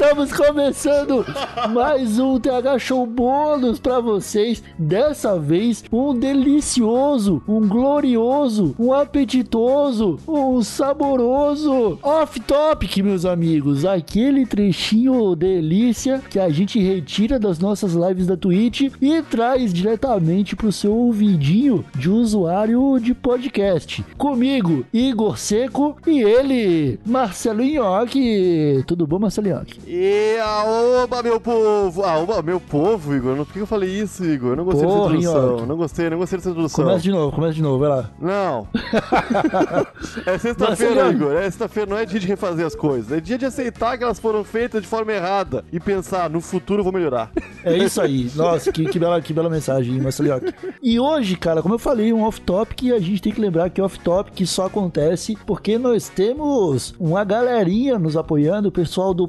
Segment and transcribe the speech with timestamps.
[0.00, 1.26] Estamos começando
[1.74, 4.62] mais um TH Show bônus pra vocês.
[4.78, 13.84] Dessa vez, um delicioso, um glorioso, um apetitoso, um saboroso off-topic, meus amigos.
[13.84, 20.56] Aquele trechinho delícia que a gente retira das nossas lives da Twitch e traz diretamente
[20.56, 24.02] pro seu ouvidinho de usuário de podcast.
[24.16, 28.82] Comigo, Igor Seco e ele, Marcelo Nhoque.
[28.86, 29.89] Tudo bom, Marcelo Nhoque?
[29.92, 32.04] E aoba, meu povo!
[32.04, 33.34] Aoba, meu povo, Igor.
[33.38, 34.50] Por que eu falei isso, Igor?
[34.50, 35.66] Eu não gostei Porra, dessa introdução.
[35.66, 36.84] Não gostei, não gostei dessa introdução.
[36.84, 38.10] Começa de novo, começa de novo, vai lá.
[38.20, 38.68] Não.
[40.26, 41.12] é sexta-feira, Marcelo.
[41.12, 41.32] Igor.
[41.32, 43.10] É sexta-feira, não é dia de refazer as coisas.
[43.10, 46.78] É dia de aceitar que elas foram feitas de forma errada e pensar, no futuro
[46.78, 47.32] eu vou melhorar.
[47.64, 48.30] É isso aí.
[48.36, 50.54] Nossa, que, que bela, que bela mensagem, Marcelioque.
[50.80, 54.46] E hoje, cara, como eu falei, um off-topic, a gente tem que lembrar que off-topic
[54.46, 59.26] só acontece porque nós temos uma galerinha nos apoiando, o pessoal do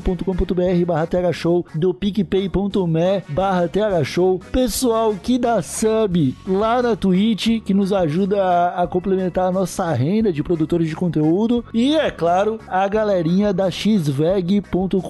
[0.00, 7.74] padrim.com.br barra show, do picpay.me barra show, pessoal que dá sub lá na Twitch, que
[7.74, 12.58] nos ajuda a, a complementar a nossa renda de produtores de conteúdo, e é claro,
[12.66, 15.00] a galerinha da xveg.com.br,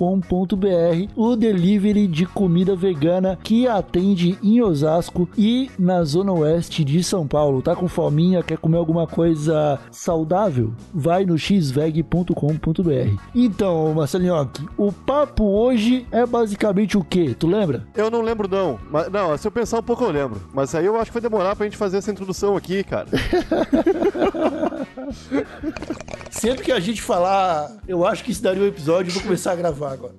[1.16, 7.27] o delivery de comida vegana que atende em Osasco e na zona oeste de São
[7.27, 7.62] Paulo.
[7.62, 10.72] Tá com fominha, quer comer alguma coisa saudável?
[10.92, 13.20] Vai no xveg.com.br.
[13.34, 17.36] Então, Marcelinhoque, o papo hoje é basicamente o quê?
[17.38, 17.86] Tu lembra?
[17.94, 18.80] Eu não lembro, não.
[18.90, 20.40] Mas, não, se eu pensar um pouco, eu lembro.
[20.54, 23.06] Mas aí eu acho que vai demorar pra gente fazer essa introdução aqui, cara.
[26.30, 29.53] Sempre que a gente falar, eu acho que isso daria um episódio, eu vou começar
[29.53, 30.14] a gravar agora.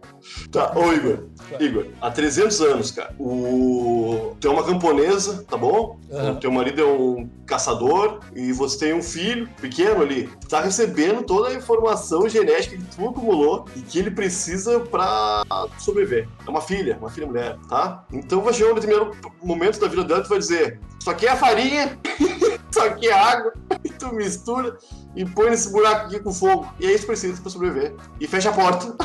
[0.51, 1.25] Tá, ô Igor,
[1.59, 4.35] Igor, há 300 anos, cara, o...
[4.39, 5.99] tem uma camponesa, tá bom?
[6.11, 6.33] Aham.
[6.33, 11.23] O teu marido é um caçador e você tem um filho pequeno ali, tá recebendo
[11.23, 15.43] toda a informação genética que tu acumulou e que ele precisa pra
[15.79, 16.27] sobreviver.
[16.45, 18.05] É uma filha, uma filha mulher, tá?
[18.11, 21.27] Então vai chegar um determinado momento da vida dela que tu vai dizer, isso aqui
[21.27, 21.97] é farinha,
[22.71, 24.77] isso aqui é água, e tu mistura
[25.15, 26.67] e põe nesse buraco aqui com fogo.
[26.79, 27.95] E é isso que precisa pra sobreviver.
[28.19, 28.95] E fecha a porta.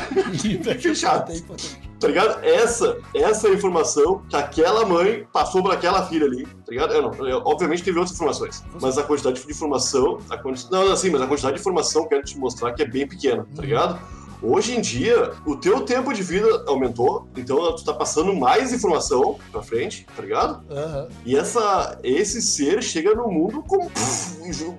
[0.79, 1.31] Fechado.
[1.31, 1.87] É importante.
[1.99, 2.43] Tá ligado?
[2.45, 6.93] Essa, essa é a informação que aquela mãe passou pra aquela filha ali, tá ligado?
[6.93, 10.71] Eu não, eu- obviamente teve outras informações, mas a quantidade de informação, a quanti...
[10.71, 13.07] não, assim, mas a quantidade de informação que eu quero te mostrar que é bem
[13.07, 13.99] pequena, tá ligado?
[14.41, 19.37] Hoje em dia, o teu tempo de vida aumentou, então tu tá passando mais informação
[19.51, 20.63] pra frente, tá ligado?
[20.71, 21.07] Aham.
[21.25, 24.37] E essa, esse ser chega no mundo com pff,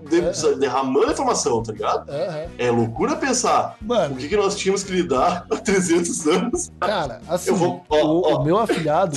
[0.09, 0.55] de- É.
[0.55, 2.09] derramando informação, tá ligado?
[2.11, 2.47] Aham.
[2.57, 7.21] É loucura pensar Mano, o que, que nós tínhamos que lidar há 300 anos Cara,
[7.29, 8.37] assim, Eu vou- ó, o, ó.
[8.41, 9.17] o meu afilhado,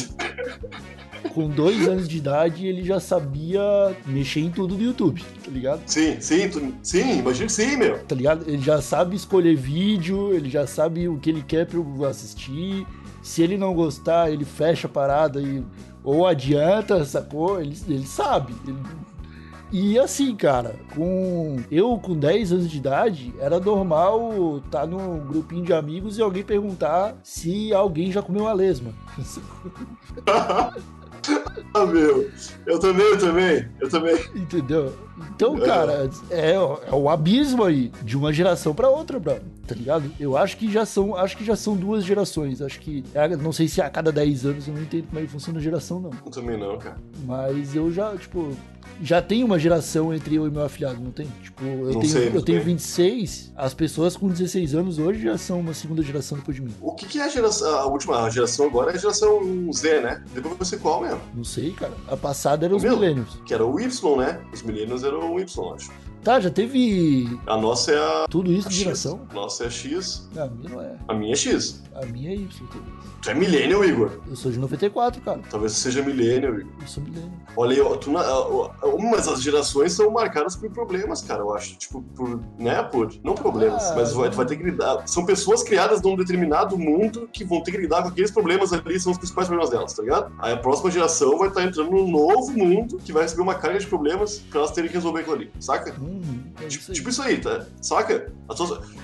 [1.34, 3.62] com dois anos de idade, ele já sabia
[4.06, 5.81] mexer em tudo do YouTube, tá ligado?
[5.86, 7.97] Sim, sim, tu- sim, imagina que sim, meu.
[8.03, 8.44] Tá ligado?
[8.47, 12.86] Ele já sabe escolher vídeo, ele já sabe o que ele quer pra eu assistir.
[13.24, 15.64] Se ele não gostar, ele fecha a parada e
[16.03, 17.62] ou adianta, sacou?
[17.62, 18.53] Ele, ele sabe.
[18.68, 18.78] Ele-
[19.74, 25.63] E assim, cara, com eu com 10 anos de idade, era normal estar num grupinho
[25.63, 28.92] de amigos e alguém perguntar se alguém já comeu a lesma.
[31.73, 32.29] Ah, meu.
[32.66, 34.16] Eu também, eu também, eu também.
[34.35, 34.94] Entendeu?
[35.35, 36.59] Então, cara, é, é
[36.94, 39.39] o abismo aí de uma geração pra outra, bro.
[39.67, 40.12] Tá ligado?
[40.19, 42.62] Eu acho que já são, acho que já são duas gerações.
[42.62, 45.23] Acho que é, não sei se a cada 10 anos eu não entendo como é
[45.23, 46.12] que funciona a geração não.
[46.25, 46.97] Eu também não, cara.
[47.25, 48.56] Mas eu já, tipo,
[49.01, 51.28] já tem uma geração entre eu e meu afilhado, não tem?
[51.44, 52.73] Tipo, eu Não tenho, sei, eu tenho sei.
[52.73, 56.73] 26, as pessoas com 16 anos hoje já são uma segunda geração depois de mim.
[56.81, 57.69] O que, que é a geração.
[57.79, 60.23] A última geração agora é a geração Z, né?
[60.34, 61.19] Depois você qual mesmo?
[61.34, 61.94] Não sei, cara.
[62.07, 62.95] A passada era os Meu.
[62.95, 63.39] milênios.
[63.45, 64.41] Que era o Y, né?
[64.53, 65.91] Os milênios eram o Y, acho.
[66.23, 68.25] Tá, já teve A nossa é a.
[68.29, 68.83] tudo isso a de X.
[68.83, 69.21] geração?
[69.33, 70.29] Nossa é a X.
[70.35, 70.95] Não, a minha não é.
[71.07, 71.81] A minha é X.
[71.95, 72.68] A minha é Y.
[73.21, 74.12] Tu é milênio, Igor.
[74.27, 75.41] Eu sou de 94, cara.
[75.50, 76.71] Talvez você seja milênio, Igor.
[76.81, 77.31] Eu sou milênio.
[77.56, 78.12] Olha aí, ó, tu
[79.12, 81.75] mas as gerações são marcadas por problemas, cara, eu acho.
[81.75, 82.39] Tipo, por.
[82.57, 82.81] Né?
[82.83, 83.12] Por.
[83.24, 85.07] Não problemas, Ah, mas vai, tu vai ter que lidar.
[85.07, 89.00] São pessoas criadas num determinado mundo que vão ter que lidar com aqueles problemas ali,
[89.00, 90.31] são os principais problemas delas, tá ligado?
[90.39, 93.79] Aí a próxima geração vai estar entrando num novo mundo que vai receber uma carga
[93.79, 95.94] de problemas pra elas terem que resolver aquilo ali, saca?
[96.12, 96.96] Uhum, é isso Tipo, aí.
[96.96, 97.66] tipo isso aí, tá?
[97.81, 98.31] Saca?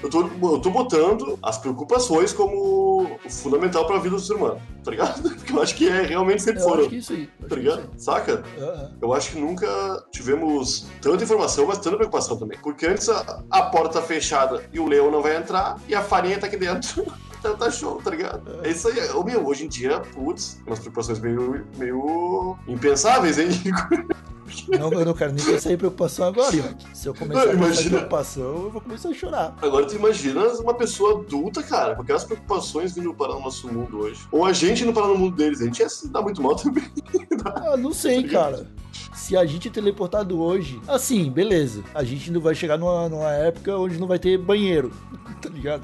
[0.03, 4.91] Eu, tô, eu tô botando as preocupações como fundamental pra vida do ser humano, tá
[4.91, 5.21] ligado?
[5.35, 7.27] Porque eu acho que é, realmente sempre eu foram, acho que é isso aí.
[7.47, 7.89] tá é ligado?
[7.97, 8.31] Saca?
[8.31, 8.63] isso aí.
[8.69, 8.91] Aham.
[9.01, 12.59] Eu acho que nunca tivemos tanta informação, mas tanta preocupação também.
[12.61, 16.01] Porque antes a, a porta tá fechada e o leão não vai entrar, e a
[16.01, 17.05] farinha tá aqui dentro.
[17.41, 18.59] tá, tá show, tá ligado?
[18.65, 19.09] É isso aí.
[19.11, 23.49] Ô, meu, hoje em dia, putz, umas preocupações meio, meio impensáveis, hein?
[24.79, 26.95] Não, eu não quero nem pensar em preocupação agora, ó.
[26.95, 29.55] Se eu começar Não, a pensar em preocupação, eu vou começar a chorar.
[29.61, 33.99] Agora tu imagina uma pessoa adulta, cara, com aquelas preocupações vindo parar no nosso mundo
[33.99, 34.21] hoje.
[34.31, 35.61] Ou a gente não parar no mundo deles.
[35.61, 36.83] A gente ia se dar muito mal também.
[37.45, 38.67] Ah, não sei, cara.
[39.13, 41.83] Se a gente é teleportado hoje, assim, beleza.
[41.93, 44.91] A gente não vai chegar numa, numa época onde não vai ter banheiro,
[45.41, 45.83] tá ligado?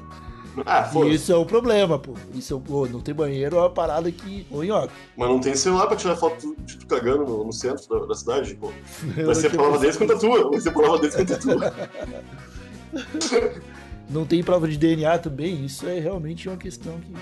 [0.66, 2.14] Ah, foda isso é o problema, pô.
[2.32, 4.46] Isso é, o- pô, não ter banheiro é uma parada que.
[4.50, 4.92] Ô, Nhoque.
[5.16, 8.14] Mas não tem celular pra tirar foto de tu cagando no, no centro da, da
[8.14, 8.70] cidade, pô.
[9.16, 10.50] eu Vai ser prova deles contra a tua.
[10.50, 11.74] Vai ser prova deles contra a tua.
[14.08, 15.64] Não tem prova de DNA também.
[15.64, 17.12] Isso é realmente uma questão que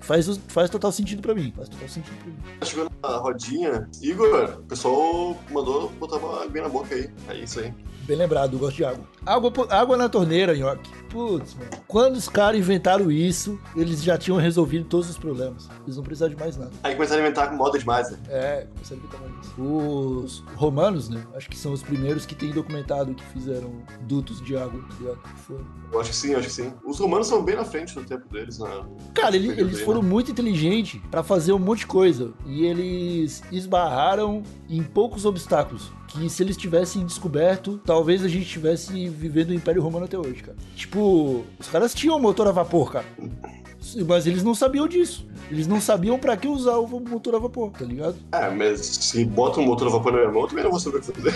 [0.00, 1.52] faz, faz total sentido pra mim.
[1.54, 2.36] Faz total sentido pra mim.
[2.64, 7.10] Chegando na rodinha, Igor, o pessoal mandou botar uma aguinha na boca aí.
[7.28, 7.74] É isso aí.
[8.04, 9.04] Bem lembrado, eu gosto de água.
[9.26, 10.90] Água, água na torneira, Nhoque.
[11.12, 11.70] Putz, mano.
[11.86, 15.68] Quando os caras inventaram isso, eles já tinham resolvido todos os problemas.
[15.84, 16.70] Eles não precisavam de mais nada.
[16.82, 18.18] Aí começaram a inventar com moda demais, né?
[18.28, 19.62] É, começaram a inventar mais isso.
[19.62, 21.22] Os romanos, né?
[21.36, 23.72] Acho que são os primeiros que têm documentado que fizeram
[24.02, 25.18] dutos de água, tá ligado?
[25.46, 25.66] Foram.
[25.92, 26.72] Eu acho que sim, eu acho que sim.
[26.86, 28.68] Os romanos são bem na frente do tempo deles, né?
[29.12, 30.08] Cara, ele- eles foram né?
[30.08, 32.32] muito inteligentes pra fazer um monte de coisa.
[32.46, 35.92] E eles esbarraram em poucos obstáculos.
[36.12, 40.42] Que se eles tivessem descoberto, talvez a gente estivesse vivendo o Império Romano até hoje,
[40.42, 40.56] cara.
[40.76, 43.06] Tipo, os caras tinham motor a vapor, cara.
[44.06, 45.26] Mas eles não sabiam disso.
[45.50, 48.16] Eles não sabiam pra que usar o motor a vapor, tá ligado?
[48.32, 50.80] É, mas se bota um motor a vapor na minha mão, eu também não vou
[50.80, 51.34] saber o que fazer.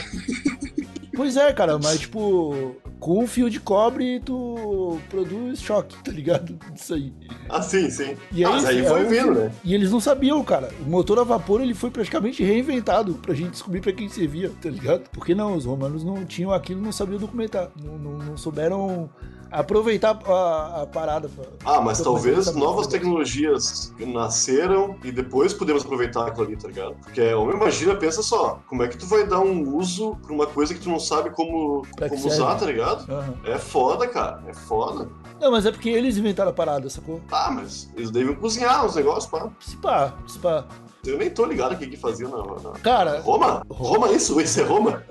[1.15, 6.59] Pois é, cara, mas tipo, com um fio de cobre tu produz choque, tá ligado?
[6.75, 7.13] Isso aí.
[7.49, 8.17] Ah, sim, sim.
[8.33, 9.53] E ah, aí, mas aí é foi um- vindo, né?
[9.65, 10.71] E eles não sabiam, cara.
[10.85, 14.71] O motor a vapor ele foi praticamente reinventado pra gente descobrir pra quem servia, tá
[14.71, 15.09] ligado?
[15.13, 17.71] Porque não, os romanos não tinham aquilo, não sabiam documentar.
[17.83, 19.09] Não, não- não souberam
[19.51, 21.29] aproveitar a, a parada.
[21.29, 26.95] pra- Ah, mas talvez novas tecnologias nasceram e depois podemos aproveitar aquilo ali, tá ligado?
[27.03, 30.47] Porque, homem, imagina, pensa só, como é que tu vai dar um uso pra uma
[30.47, 32.37] coisa que tu não sabe como, Pra como serve?
[32.37, 33.11] usar, tá ligado?
[33.13, 33.35] Aham.
[33.45, 35.09] É foda, cara, é foda.
[35.41, 37.21] Não, mas é porque eles inventaram a parada, sacou?
[37.31, 39.51] Ah, mas eles devem cozinhar os negócios, pá.
[39.61, 40.65] Se pá, se pá.
[41.07, 42.39] Eu nem tô ligado o que que fazia na...
[42.39, 43.63] na- Cara, Roma?
[43.71, 44.41] Roma, isso?
[44.41, 45.05] Isso é Roma?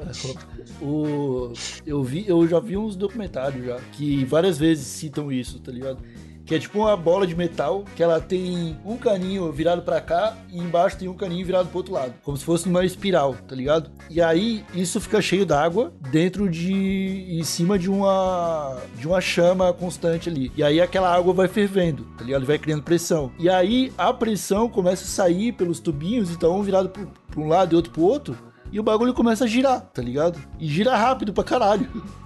[0.81, 1.53] O,
[1.85, 5.99] eu, vi, eu já vi uns documentários já que várias vezes citam isso, tá ligado?
[6.45, 10.35] Que é tipo uma bola de metal que ela tem um caninho virado pra cá
[10.51, 13.55] e embaixo tem um caninho virado pro outro lado, como se fosse numa espiral, tá
[13.55, 13.89] ligado?
[14.09, 19.73] E aí isso fica cheio d'água dentro de em cima de uma de uma chama
[19.73, 20.51] constante ali.
[20.55, 22.45] E aí aquela água vai fervendo, tá ligado?
[22.45, 23.31] Vai criando pressão.
[23.39, 27.47] E aí a pressão começa a sair pelos tubinhos, então um virado pro, pra um
[27.47, 28.37] lado e outro pro outro.
[28.71, 30.39] E o bagulho começa a girar, tá ligado?
[30.59, 31.89] E gira rápido pra caralho.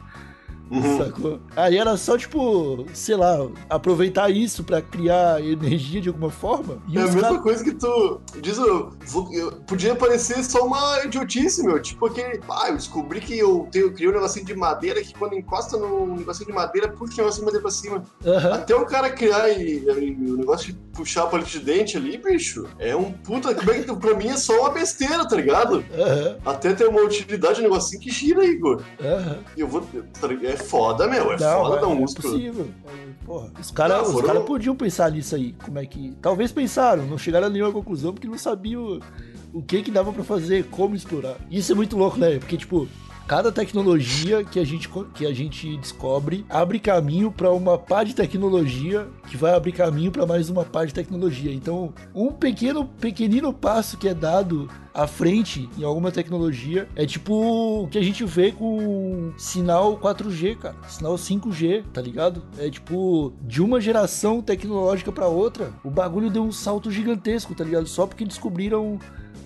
[0.71, 0.97] Uhum.
[0.97, 1.39] Sacou?
[1.55, 6.77] Aí era só, tipo, sei lá, aproveitar isso pra criar energia de alguma forma.
[6.93, 8.91] É a mesma caras- coisa que tu diz, eu,
[9.31, 11.81] eu- podia parecer só uma idiotice, meu.
[11.81, 15.13] Tipo aquele, ah, eu descobri que eu, tenho, eu criei um negocinho de madeira que
[15.13, 18.03] quando encosta no negocinho de madeira, puxa o negocinho de madeira pra cima.
[18.25, 18.53] Aham.
[18.53, 22.17] Até o cara criar e, e o negócio de puxar o palito de dente ali,
[22.17, 23.55] bicho, é um puta.
[23.55, 25.83] Como é que, pra mim é só uma besteira, tá ligado?
[25.97, 28.81] Aham, Até ter uma utilidade, um negocinho que gira, Igor.
[29.55, 29.81] E eu vou.
[29.81, 30.29] tá?
[30.43, 31.31] É foda, meu.
[31.33, 32.67] É Não, foda é, dar um é uso pro- possível.
[32.87, 35.53] É, Porra, os caras foram- cara podiam pensar nisso aí.
[35.63, 36.13] Como é que.
[36.21, 38.99] Talvez pensaram, não chegaram a nenhuma conclusão porque não sabiam
[39.53, 41.35] o que que dava pra fazer, como explorar.
[41.49, 42.37] Isso é muito louco, né?
[42.39, 42.87] Porque, tipo.
[43.29, 48.15] Cada tecnologia que a gente, que a gente descobre abre caminho pra uma pá de
[48.15, 51.53] tecnologia que vai abrir caminho pra mais uma pá de tecnologia.
[51.53, 57.83] Então, um pequeno, pequenino passo que é dado à frente em alguma tecnologia é tipo
[57.83, 60.75] o que a gente vê com sinal 4G, cara.
[60.87, 62.41] Sinal 5G, tá ligado?
[62.57, 67.63] É tipo de uma geração tecnológica pra outra, o bagulho deu um salto gigantesco, tá
[67.63, 67.85] ligado?
[67.85, 68.97] Só porque descobriram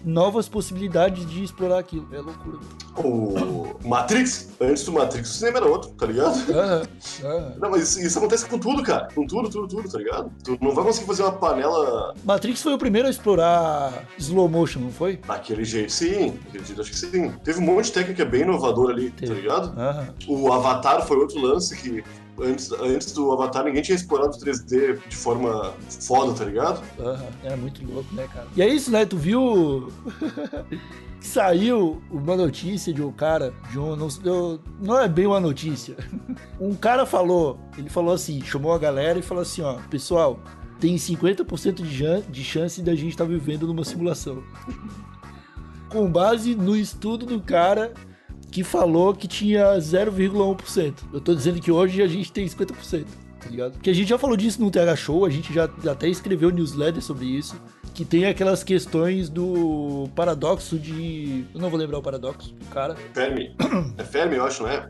[0.03, 2.07] novas possibilidades de explorar aquilo.
[2.11, 2.59] É loucura.
[2.97, 6.35] O Matrix, antes do Matrix, o cinema era outro, tá ligado?
[6.51, 6.83] Aham,
[7.23, 7.53] aham.
[7.59, 9.07] Não, mas isso, isso acontece com tudo, cara.
[9.15, 10.31] Com tudo, tudo, tudo, tá ligado?
[10.43, 14.79] Tu não vai conseguir fazer uma panela Matrix foi o primeiro a explorar slow motion,
[14.79, 15.17] não foi?
[15.17, 16.37] daquele jeito, sim.
[16.45, 17.31] Daquele jeito, acho que sim.
[17.43, 19.33] Teve um monte de técnica bem inovadora ali, Teve.
[19.33, 19.79] tá ligado?
[19.79, 20.07] Aham.
[20.27, 22.03] O Avatar foi outro lance que
[22.39, 26.83] antes, antes do Avatar ninguém tinha explorado o 3D de forma foda, tá ligado?
[26.99, 28.47] Aham, Era muito louco, né, cara?
[28.55, 29.05] E é isso, né?
[29.05, 29.91] Tu viu
[31.23, 35.95] saiu uma notícia de um cara, de um, não, não é bem uma notícia.
[36.59, 40.39] Um cara falou, ele falou assim, chamou a galera e falou assim, ó, pessoal,
[40.79, 44.43] tem 50% de, de chance da gente estar vivendo numa simulação.
[45.89, 47.93] Com base no estudo do cara
[48.53, 50.93] que falou que tinha 0,1%.
[51.11, 53.03] Eu tô dizendo que hoje a gente tem 50%.
[53.39, 53.71] tá ligado?
[53.73, 57.01] Porque a gente já falou disso no TH Show, a gente já até escreveu newsletter
[57.01, 57.59] sobre isso,
[57.95, 61.45] que tem aquelas questões do paradoxo de...
[61.51, 62.95] Eu não vou lembrar o paradoxo, cara.
[63.11, 63.55] Fermi.
[63.97, 64.87] É Fermi, eu acho, não é?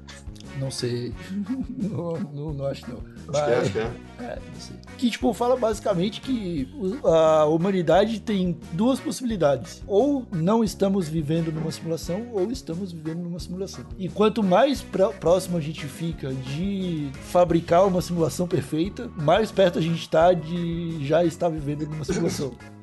[0.60, 1.14] Não sei.
[1.78, 2.98] não, não, não acho não.
[2.98, 3.92] Acho Mas, que é, acho que é.
[4.20, 4.76] É, não sei.
[4.98, 6.68] Que, tipo, fala basicamente que
[7.04, 9.84] a humanidade tem duas possibilidades.
[9.88, 13.86] Ou não estamos vivendo numa simulação, ou estamos vivendo numa simulação.
[13.98, 14.84] E quanto mais
[15.20, 21.06] próximo a gente fica de fabricar uma simulação perfeita, mais perto a gente está de
[21.06, 22.54] já estar vivendo numa simulação.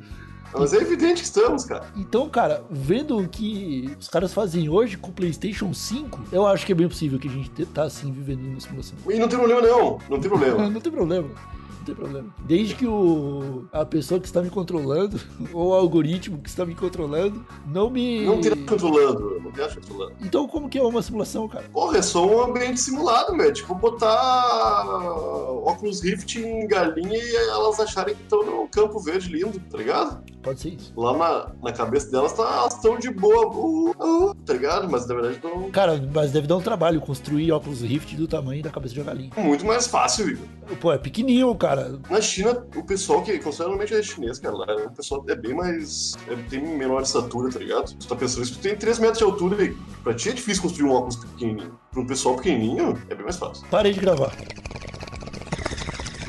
[0.52, 1.86] Mas é evidente que estamos, cara.
[1.96, 6.66] Então, cara, vendo o que os caras fazem hoje com o PlayStation 5, eu acho
[6.66, 8.96] que é bem possível que a gente tá assim vivendo numa simulação.
[9.08, 9.98] E não tem problema, não.
[10.08, 10.68] Não tem problema.
[10.70, 11.30] não tem problema
[11.80, 12.34] não tem problema.
[12.40, 15.20] Desde que o, a pessoa que está me controlando,
[15.52, 18.24] ou o algoritmo que está me controlando, não me.
[18.24, 20.14] Não te controlando, não te controlando.
[20.20, 21.68] Então como que é uma simulação, cara?
[21.72, 23.52] Porra, é só um ambiente simulado, meu.
[23.52, 24.84] Tipo, botar
[25.64, 30.22] óculos Rift em galinha e elas acharem que estão no campo verde lindo, tá ligado?
[30.42, 30.92] Pode ser isso.
[30.96, 34.90] Lá na, na cabeça delas tá, elas estão de boa, uh, uh, tá ligado?
[34.90, 35.70] Mas na verdade não.
[35.70, 39.06] Cara, mas deve dar um trabalho construir óculos Rift do tamanho da cabeça de uma
[39.06, 39.30] galinha.
[39.36, 40.46] Muito mais fácil, Igor.
[40.80, 41.98] Pô, é pequenininho, cara.
[42.08, 46.14] Na China, o pessoal que consideravelmente é chinês, cara, lá o pessoal é bem mais.
[46.28, 47.94] É, tem menor estatura, tá ligado?
[47.94, 50.62] Tu tá pensando isso, tu tem 3 metros de altura e pra ti é difícil
[50.62, 51.78] construir um óculos pequenininho.
[51.90, 53.66] Pra um pessoal pequenininho, é bem mais fácil.
[53.68, 54.32] Parei de gravar.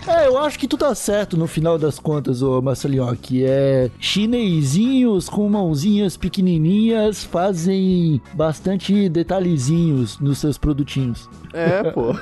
[0.08, 3.89] É, eu acho que tu tá certo no final das contas, ô Marcelinho, que é
[4.00, 11.29] chinesinhos com mãozinhas pequenininhas fazem bastante detalhezinhos nos seus produtinhos.
[11.53, 12.15] É, pô.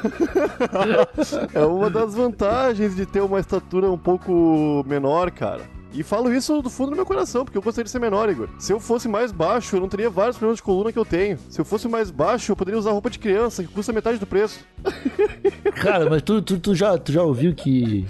[1.54, 5.80] é uma das vantagens de ter uma estatura um pouco menor, cara.
[5.92, 8.48] E falo isso do fundo do meu coração, porque eu gostaria de ser menor, Igor.
[8.60, 11.40] Se eu fosse mais baixo, eu não teria vários problemas de coluna que eu tenho.
[11.50, 14.28] Se eu fosse mais baixo, eu poderia usar roupa de criança, que custa metade do
[14.28, 14.60] preço.
[15.76, 18.06] Cara, mas tu, tu, tu, já, tu já ouviu que.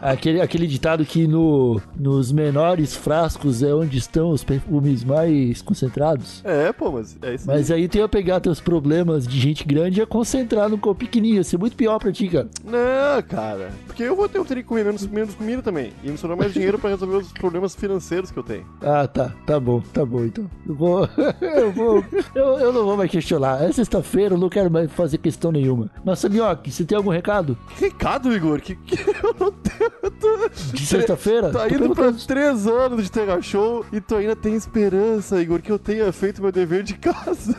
[0.00, 6.42] Aquele, aquele ditado que no, nos menores frascos é onde estão os perfumes mais concentrados?
[6.44, 9.98] É, pô, mas é isso Mas aí tu ia pegar teus problemas de gente grande
[9.98, 11.38] e ia concentrar no corpo pequenininho.
[11.38, 12.48] Ia ser muito pior pra ti, cara.
[12.64, 13.70] Não, cara.
[13.86, 15.92] Porque eu vou ter, eu teria que comer menos, menos comida também.
[16.02, 18.66] E me sobrar mais dinheiro pra resolver os problemas financeiros que eu tenho.
[18.82, 19.32] Ah, tá.
[19.46, 20.50] Tá bom, tá bom então.
[20.66, 21.08] Eu vou.
[21.40, 22.04] eu vou.
[22.34, 23.62] Eu, eu não vou mais questionar.
[23.62, 25.87] É sexta-feira, eu não quero mais fazer questão nenhuma.
[26.04, 27.56] Mas, Samioque, você tem algum recado?
[27.76, 28.60] recado, Igor?
[28.60, 29.90] Que, que eu não tenho.
[30.20, 30.48] Tô...
[30.72, 31.50] De sexta-feira?
[31.50, 35.70] Tá indo pra três anos de Tega Show e tu ainda tem esperança, Igor, que
[35.70, 37.56] eu tenha feito meu dever de casa.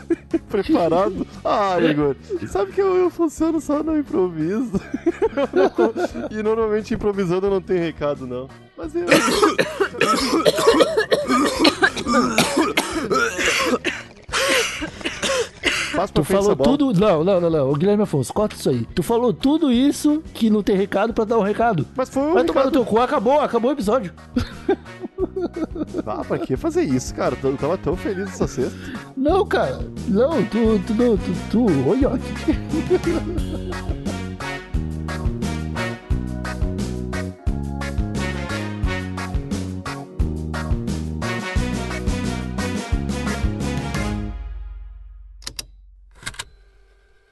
[0.49, 1.27] Preparado.
[1.43, 2.15] Ah, Igor,
[2.47, 4.79] sabe que eu, eu funciono só no improviso.
[6.31, 8.47] e normalmente improvisando eu não tenho recado, não.
[8.77, 9.05] Mas eu.
[16.07, 16.99] Tu falou tudo.
[16.99, 17.71] Não, não, não, não.
[17.71, 18.85] O Guilherme Afonso, corta isso aí.
[18.95, 21.85] Tu falou tudo isso que não tem recado pra dar um recado.
[21.95, 24.13] Mas foi um Vai tomar no teu cu, acabou, acabou o episódio.
[26.05, 27.37] Ah, pra que fazer isso, cara?
[27.43, 28.77] Eu tava tão feliz essa sexta.
[29.15, 29.79] Não, cara.
[30.07, 32.11] Não, tu, tu, tu, tu, tu, oi, ó.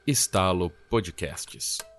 [0.07, 1.96] Estalo Podcasts.